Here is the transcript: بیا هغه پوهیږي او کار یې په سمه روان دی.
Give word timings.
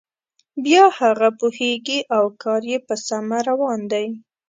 بیا 0.63 0.83
هغه 0.99 1.29
پوهیږي 1.39 1.99
او 2.17 2.23
کار 2.43 2.61
یې 2.71 2.77
په 2.87 2.95
سمه 3.07 3.37
روان 3.49 3.79
دی. 3.91 4.05